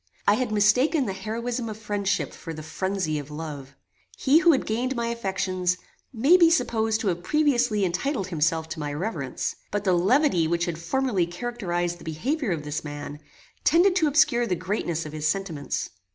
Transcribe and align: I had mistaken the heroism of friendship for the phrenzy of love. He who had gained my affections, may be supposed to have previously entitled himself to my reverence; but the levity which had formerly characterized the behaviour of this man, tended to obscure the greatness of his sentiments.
I 0.27 0.33
had 0.33 0.51
mistaken 0.51 1.05
the 1.05 1.13
heroism 1.13 1.69
of 1.69 1.77
friendship 1.77 2.33
for 2.33 2.55
the 2.55 2.63
phrenzy 2.63 3.19
of 3.19 3.29
love. 3.29 3.75
He 4.17 4.39
who 4.39 4.51
had 4.51 4.65
gained 4.65 4.95
my 4.95 5.09
affections, 5.09 5.77
may 6.11 6.37
be 6.37 6.49
supposed 6.49 7.01
to 7.01 7.09
have 7.09 7.21
previously 7.21 7.85
entitled 7.85 8.29
himself 8.29 8.67
to 8.69 8.79
my 8.79 8.91
reverence; 8.95 9.57
but 9.69 9.83
the 9.83 9.93
levity 9.93 10.47
which 10.47 10.65
had 10.65 10.79
formerly 10.79 11.27
characterized 11.27 11.99
the 11.99 12.03
behaviour 12.03 12.49
of 12.49 12.63
this 12.63 12.83
man, 12.83 13.19
tended 13.63 13.95
to 13.97 14.07
obscure 14.07 14.47
the 14.47 14.55
greatness 14.55 15.05
of 15.05 15.13
his 15.13 15.27
sentiments. 15.27 15.91